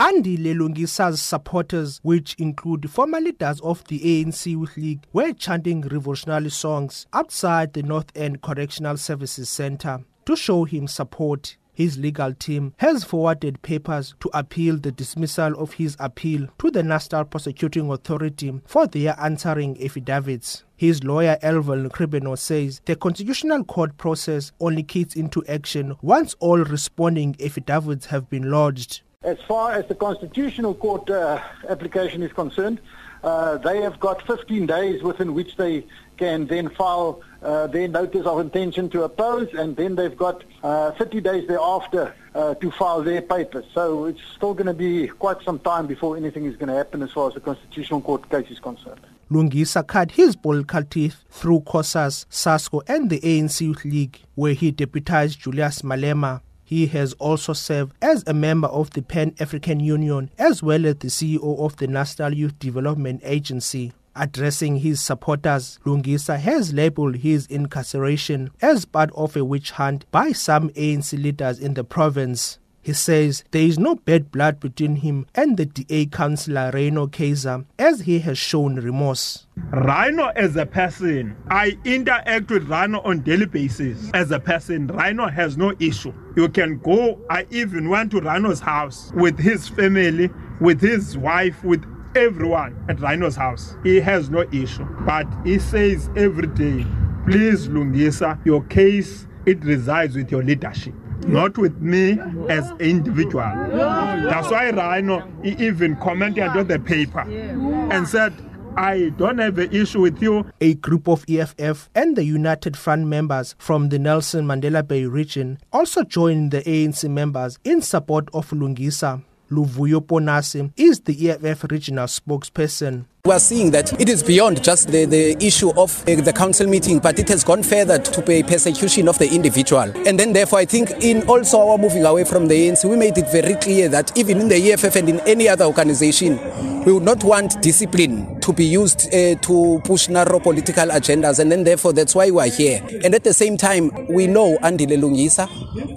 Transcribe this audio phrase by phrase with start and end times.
[0.00, 6.48] Andile Lungisa's supporters, which include former leaders of the ANC Youth League, were chanting revolutionary
[6.48, 11.58] songs outside the North End Correctional Services Centre to show him support.
[11.74, 16.82] His legal team has forwarded papers to appeal the dismissal of his appeal to the
[16.82, 20.64] National Prosecuting Authority for their answering affidavits.
[20.78, 26.58] His lawyer Alwyn Griebenow says the Constitutional Court process only kicks into action once all
[26.58, 29.02] responding affidavits have been lodged.
[29.22, 32.80] As far as the Constitutional Court uh, application is concerned,
[33.22, 35.84] uh, they have got 15 days within which they
[36.16, 40.92] can then file uh, their notice of intention to oppose, and then they've got uh,
[40.92, 43.66] 30 days thereafter uh, to file their papers.
[43.74, 47.02] So it's still going to be quite some time before anything is going to happen
[47.02, 49.02] as far as the Constitutional Court case is concerned.
[49.30, 54.70] Lungisa cut his political teeth through COSAS, SASCO, and the ANC Youth League, where he
[54.70, 56.40] deputized Julius Malema.
[56.70, 60.94] He has also served as a member of the Pan African Union as well as
[60.98, 63.92] the CEO of the National Youth Development Agency.
[64.14, 70.30] Addressing his supporters, Lungisa has labeled his incarceration as part of a witch hunt by
[70.30, 72.60] some ANC leaders in the province.
[72.82, 77.66] He says there is no bad blood between him and the DA councillor Rano Kayser,
[77.78, 79.46] as he has shown remorse.
[79.70, 84.10] Rano as a person, I interact with Rano on daily basis.
[84.14, 86.14] As a person, Rano has no issue.
[86.36, 91.62] You can go, I even went to Rano's house with his family, with his wife,
[91.62, 91.84] with
[92.16, 93.76] everyone at Rano's house.
[93.82, 94.86] He has no issue.
[95.00, 96.86] But he says every day,
[97.26, 100.94] please Lungisa, your case, it resides with your leadership
[101.26, 102.18] not with me
[102.48, 103.42] as individual.
[103.70, 108.32] That's why Rano even commented on the paper and said,
[108.76, 110.46] I don't have an issue with you.
[110.60, 115.58] A group of EFF and the United Front members from the Nelson Mandela Bay region
[115.72, 119.22] also joined the ANC members in support of Lungisa.
[119.50, 123.04] Luvuyo Ponasi is the EFF regional spokesperson.
[123.24, 126.66] We are seeing that it is beyond just the, the issue of uh, the council
[126.66, 129.92] meeting, but it has gone further to a persecution of the individual.
[130.06, 133.18] And then therefore I think in also our moving away from the ANC, we made
[133.18, 136.38] it very clear that even in the EFF and in any other organization,
[136.84, 141.38] we would not want discipline to be used uh, to push narrow political agendas.
[141.38, 142.84] And then therefore that's why we are here.
[143.04, 145.46] And at the same time, we know Andile Lungisa.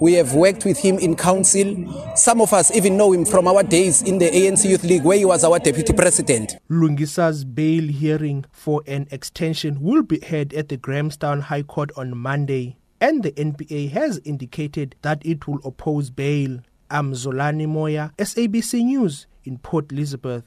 [0.00, 1.74] We have worked with him in council.
[2.14, 5.18] Some of us even know him from our days in the ANC Youth League where
[5.18, 6.56] he was our deputy president.
[6.70, 12.16] Lungisa's bail hearing for an extension will be held at the Grahamstown High Court on
[12.16, 16.60] Monday, and the NPA has indicated that it will oppose bail.
[16.88, 20.44] I'm Zolani Moya, SABC News in Port Elizabeth.